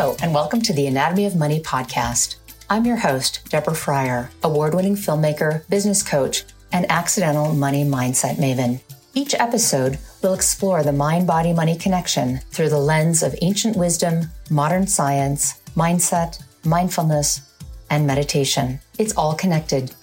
[0.00, 2.36] Hello, and welcome to the Anatomy of Money podcast.
[2.70, 8.80] I'm your host, Deborah Fryer, award winning filmmaker, business coach, and accidental money mindset maven.
[9.12, 14.30] Each episode will explore the mind body money connection through the lens of ancient wisdom,
[14.48, 17.42] modern science, mindset, mindfulness,
[17.90, 18.80] and meditation.
[18.98, 19.94] It's all connected.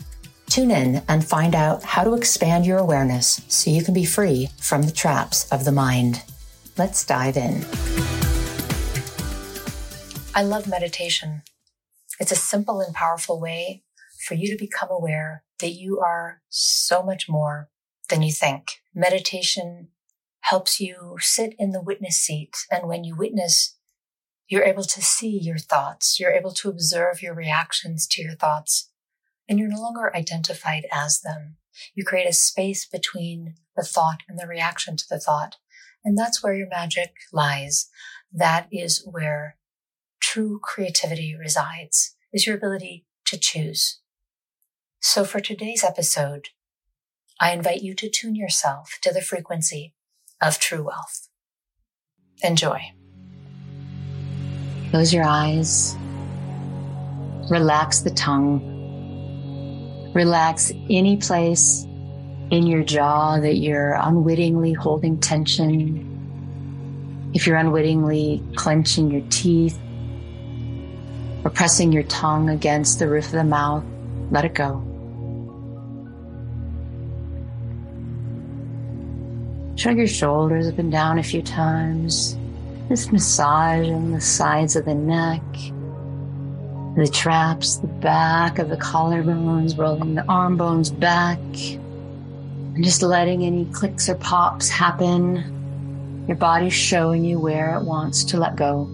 [0.45, 4.49] Tune in and find out how to expand your awareness so you can be free
[4.59, 6.21] from the traps of the mind.
[6.77, 7.65] Let's dive in.
[10.37, 11.41] I love meditation.
[12.19, 13.81] It's a simple and powerful way
[14.23, 17.69] for you to become aware that you are so much more
[18.09, 18.73] than you think.
[18.93, 19.87] Meditation
[20.41, 22.55] helps you sit in the witness seat.
[22.69, 23.77] And when you witness,
[24.47, 26.19] you're able to see your thoughts.
[26.19, 28.91] You're able to observe your reactions to your thoughts
[29.49, 31.55] and you're no longer identified as them.
[31.95, 35.55] You create a space between the thought and the reaction to the thought.
[36.05, 37.89] And that's where your magic lies.
[38.31, 39.57] That is where
[40.19, 43.99] true creativity resides, is your ability to choose.
[44.99, 46.49] So for today's episode,
[47.39, 49.93] I invite you to tune yourself to the frequency
[50.41, 51.29] of true wealth.
[52.43, 52.79] Enjoy.
[54.89, 55.95] Close your eyes.
[57.49, 58.61] Relax the tongue.
[60.13, 61.83] Relax any place
[62.49, 66.03] in your jaw that you're unwittingly holding tension.
[67.33, 69.77] If you're unwittingly clenching your teeth,
[71.47, 73.81] or pressing your tongue against the roof of the mouth,
[74.31, 74.83] let it go.
[79.77, 82.37] Shrug your shoulders up and down a few times.
[82.89, 85.41] Just massaging the sides of the neck,
[86.97, 93.45] the traps, the back of the collarbones, rolling the arm bones back, and just letting
[93.45, 96.25] any clicks or pops happen.
[96.27, 98.89] Your body's showing you where it wants to let go.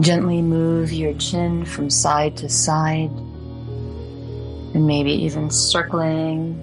[0.00, 3.10] Gently move your chin from side to side
[4.74, 6.58] and maybe even circling.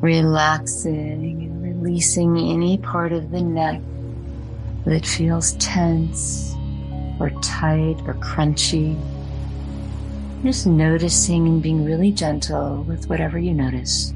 [0.00, 3.80] Relaxing and releasing any part of the neck
[4.86, 6.54] that feels tense
[7.20, 8.98] or tight or crunchy.
[10.42, 14.14] Just noticing and being really gentle with whatever you notice.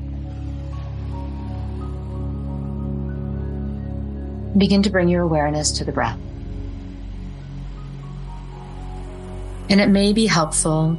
[4.59, 6.19] Begin to bring your awareness to the breath.
[9.71, 10.99] And it may be helpful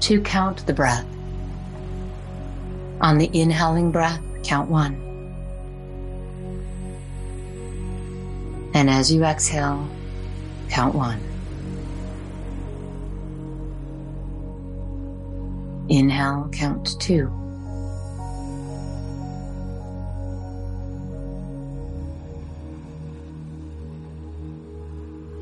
[0.00, 1.06] to count the breath.
[3.00, 4.94] On the inhaling breath, count one.
[8.74, 9.88] And as you exhale,
[10.68, 11.20] count one.
[15.88, 17.41] Inhale, count two.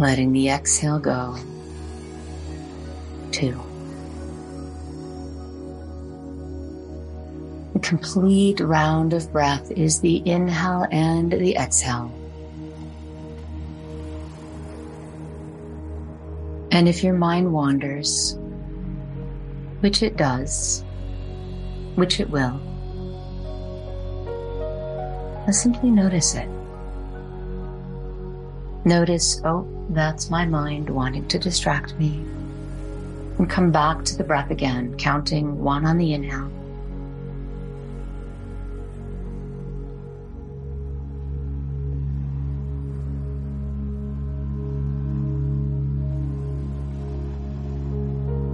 [0.00, 1.36] Letting the exhale go.
[3.32, 3.60] Two.
[7.74, 12.10] A complete round of breath is the inhale and the exhale.
[16.72, 18.38] And if your mind wanders,
[19.80, 20.82] which it does,
[21.96, 22.58] which it will,
[25.52, 26.48] simply notice it.
[28.84, 32.24] Notice, oh, that's my mind wanting to distract me.
[33.38, 36.46] And come back to the breath again, counting one on the inhale.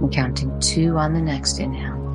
[0.01, 2.06] And counting two on the next inhale.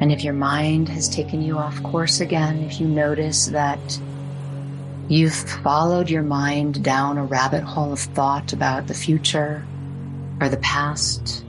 [0.00, 3.78] And if your mind has taken you off course again, if you notice that
[5.08, 9.66] you've followed your mind down a rabbit hole of thought about the future
[10.40, 11.44] or the past,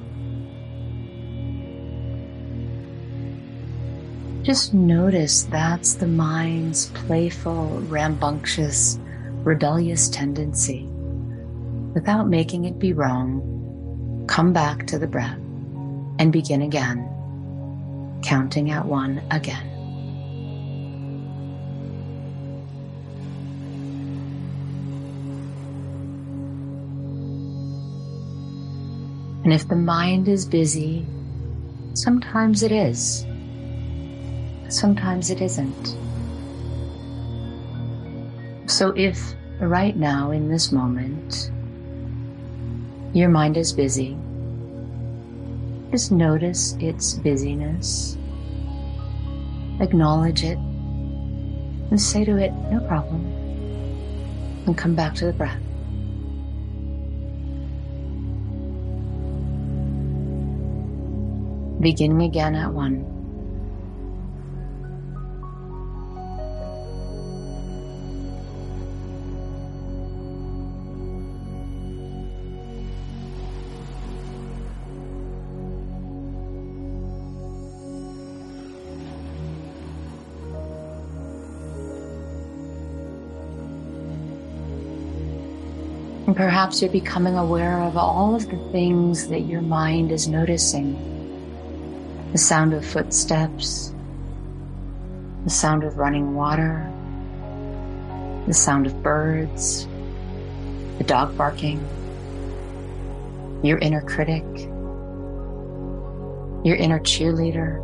[4.43, 8.97] just notice that's the mind's playful, rambunctious,
[9.43, 10.87] rebellious tendency.
[11.93, 15.37] Without making it be wrong, come back to the breath
[16.17, 17.13] and begin again
[18.23, 19.65] counting at one again.
[29.43, 31.05] And if the mind is busy,
[31.93, 33.25] sometimes it is,
[34.69, 35.97] sometimes it isn't.
[38.69, 41.49] So if right now in this moment
[43.13, 44.15] Your mind is busy.
[45.97, 48.19] Just notice its busyness.
[49.79, 50.59] Acknowledge it
[51.89, 53.25] and say to it, no problem.
[54.67, 55.59] And come back to the breath.
[61.81, 63.16] Beginning again at one.
[86.37, 90.93] Perhaps you're becoming aware of all of the things that your mind is noticing.
[92.31, 93.91] The sound of footsteps,
[95.45, 96.87] the sound of running water,
[98.45, 99.87] the sound of birds,
[100.99, 101.79] the dog barking,
[103.63, 104.45] your inner critic,
[106.63, 107.81] your inner cheerleader,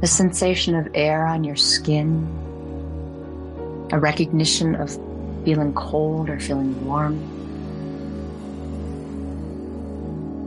[0.00, 2.26] the sensation of air on your skin,
[3.92, 5.05] a recognition of
[5.46, 7.14] feeling cold or feeling warm.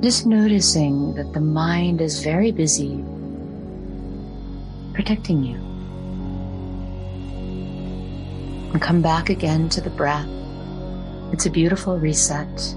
[0.01, 3.01] Just noticing that the mind is very busy
[4.94, 5.56] protecting you.
[8.74, 10.28] And come back again to the breath.
[11.31, 12.75] It's a beautiful reset.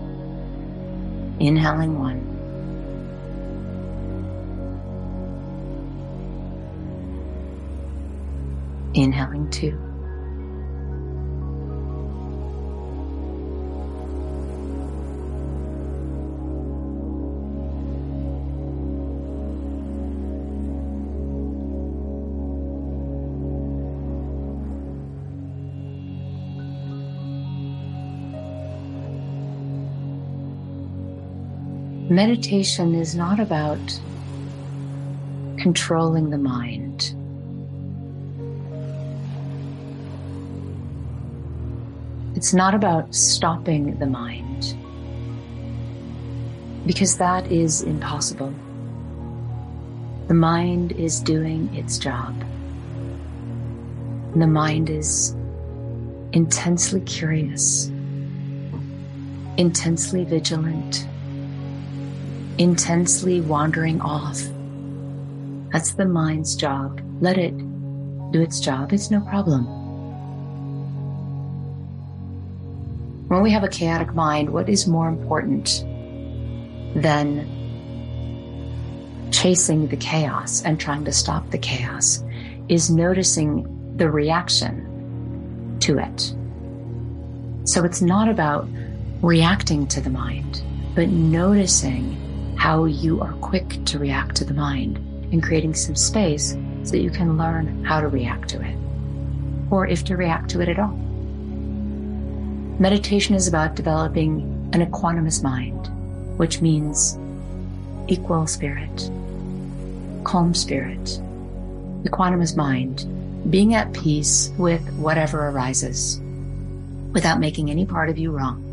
[1.40, 2.22] Inhaling one.
[8.94, 9.91] Inhaling two.
[32.12, 33.80] Meditation is not about
[35.56, 37.14] controlling the mind.
[42.36, 44.76] It's not about stopping the mind,
[46.84, 48.52] because that is impossible.
[50.28, 52.34] The mind is doing its job.
[54.34, 55.34] the mind is
[56.32, 57.90] intensely curious,
[59.56, 61.06] intensely vigilant,
[62.58, 64.40] intensely wandering off.
[65.72, 67.00] That's the mind's job.
[67.20, 67.56] Let it
[68.32, 68.92] do its job.
[68.92, 69.64] It's no problem.
[73.28, 75.84] When we have a chaotic mind, what is more important
[76.94, 77.48] than
[79.30, 82.22] chasing the chaos and trying to stop the chaos
[82.68, 86.34] is noticing the reaction to it.
[87.64, 88.68] So it's not about
[89.22, 90.62] reacting to the mind,
[90.94, 92.18] but noticing
[92.62, 94.96] how you are quick to react to the mind
[95.32, 98.76] and creating some space so that you can learn how to react to it
[99.68, 100.96] or if to react to it at all.
[102.78, 105.88] Meditation is about developing an equanimous mind,
[106.38, 107.18] which means
[108.06, 109.10] equal spirit,
[110.22, 111.20] calm spirit,
[112.04, 113.04] equanimous mind,
[113.50, 116.20] being at peace with whatever arises
[117.10, 118.71] without making any part of you wrong.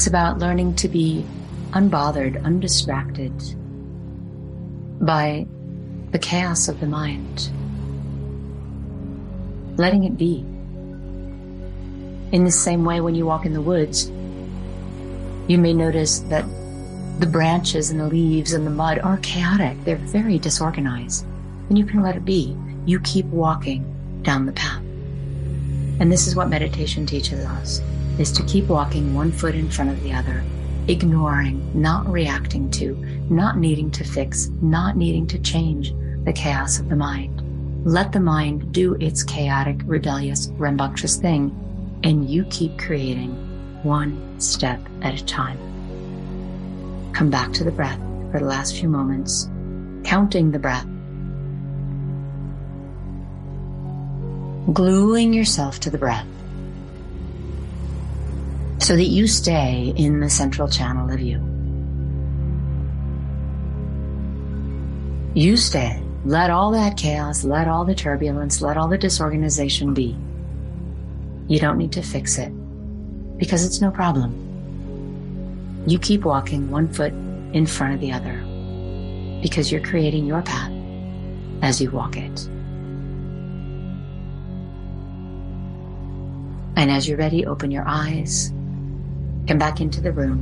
[0.00, 1.26] It's about learning to be
[1.72, 3.34] unbothered, undistracted
[4.98, 5.46] by
[6.10, 7.50] the chaos of the mind.
[9.76, 10.38] Letting it be.
[12.34, 14.08] In the same way, when you walk in the woods,
[15.48, 16.46] you may notice that
[17.18, 19.84] the branches and the leaves and the mud are chaotic.
[19.84, 21.26] They're very disorganized.
[21.68, 22.56] And you can let it be.
[22.86, 23.84] You keep walking
[24.22, 24.80] down the path.
[26.00, 27.82] And this is what meditation teaches us
[28.20, 30.44] is to keep walking one foot in front of the other,
[30.88, 32.94] ignoring, not reacting to,
[33.30, 37.42] not needing to fix, not needing to change the chaos of the mind.
[37.86, 41.50] Let the mind do its chaotic, rebellious, rambunctious thing,
[42.04, 43.30] and you keep creating
[43.82, 45.58] one step at a time.
[47.14, 47.98] Come back to the breath
[48.30, 49.48] for the last few moments,
[50.04, 50.86] counting the breath,
[54.74, 56.26] gluing yourself to the breath
[58.90, 61.38] so that you stay in the central channel of you.
[65.32, 66.02] You stay.
[66.24, 70.18] Let all that chaos, let all the turbulence, let all the disorganization be.
[71.46, 72.50] You don't need to fix it
[73.38, 74.34] because it's no problem.
[75.86, 77.12] You keep walking one foot
[77.52, 78.42] in front of the other
[79.40, 80.72] because you're creating your path
[81.62, 82.48] as you walk it.
[86.74, 88.52] And as you're ready, open your eyes,
[89.50, 90.38] come back into the room,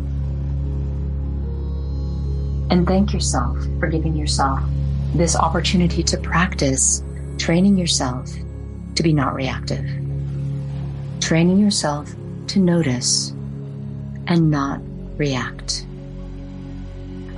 [2.70, 4.60] and thank yourself for giving yourself
[5.14, 7.02] this opportunity to practice
[7.38, 8.30] training yourself
[8.96, 9.82] to be not reactive,
[11.20, 12.12] training yourself
[12.48, 13.30] to notice
[14.26, 14.78] and not
[15.16, 15.86] react.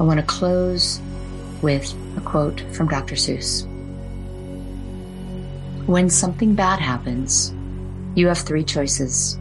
[0.00, 1.00] I want to close
[1.62, 3.14] with a quote from Dr.
[3.14, 3.64] Seuss.
[5.86, 7.54] When something bad happens,
[8.16, 9.38] you have three choices.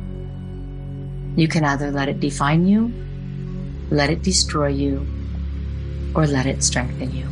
[1.35, 2.91] You can either let it define you,
[3.89, 5.07] let it destroy you,
[6.15, 7.25] or let it strengthen you.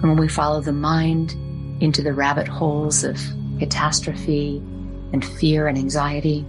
[0.00, 1.32] And when we follow the mind
[1.82, 3.18] into the rabbit holes of
[3.58, 4.56] catastrophe
[5.12, 6.44] and fear and anxiety,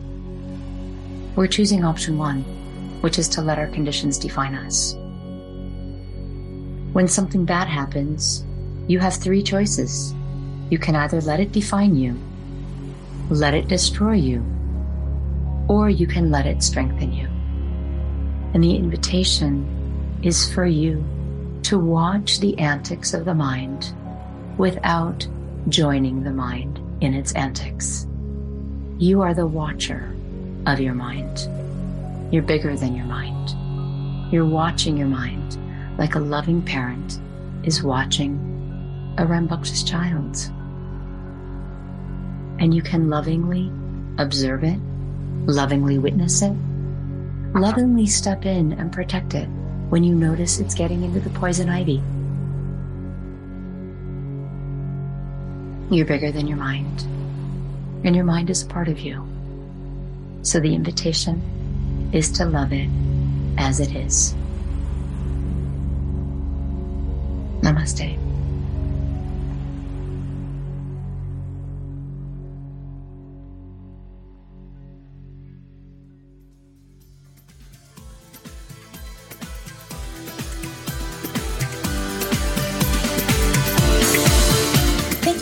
[1.36, 2.44] we're choosing option one,
[3.02, 4.96] which is to let our conditions define us.
[6.94, 8.46] When something bad happens,
[8.92, 10.14] you have three choices.
[10.70, 12.20] You can either let it define you,
[13.30, 14.46] let it destroy you,
[15.70, 17.30] or you can let it strengthen you.
[18.54, 21.02] And the invitation is for you
[21.64, 23.94] to watch the antics of the mind
[24.58, 25.26] without
[25.70, 28.06] joining the mind in its antics.
[28.98, 30.14] You are the watcher
[30.66, 31.48] of your mind.
[32.34, 34.34] You're bigger than your mind.
[34.34, 35.58] You're watching your mind
[35.98, 37.22] like a loving parent
[37.64, 38.51] is watching
[39.18, 40.38] a rambunctious child.
[42.60, 43.72] And you can lovingly
[44.18, 44.78] observe it,
[45.46, 46.54] lovingly witness it,
[47.54, 49.48] lovingly step in and protect it
[49.90, 52.02] when you notice it's getting into the poison ivy.
[55.94, 57.02] You're bigger than your mind,
[58.06, 59.28] and your mind is a part of you.
[60.44, 62.90] So the invitation is to love it
[63.58, 64.34] as it is.
[67.62, 68.21] Namaste.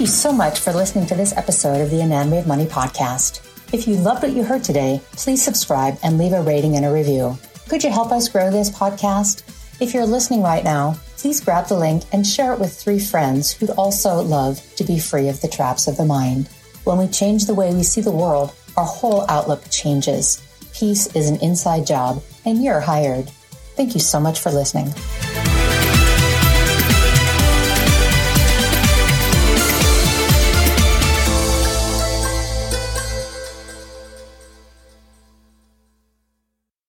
[0.09, 3.41] So much for listening to this episode of the Anatomy of Money podcast.
[3.71, 6.91] If you loved what you heard today, please subscribe and leave a rating and a
[6.91, 7.37] review.
[7.67, 9.43] Could you help us grow this podcast?
[9.79, 13.51] If you're listening right now, please grab the link and share it with three friends
[13.51, 16.49] who'd also love to be free of the traps of the mind.
[16.85, 20.41] When we change the way we see the world, our whole outlook changes.
[20.73, 23.29] Peace is an inside job, and you're hired.
[23.75, 24.93] Thank you so much for listening.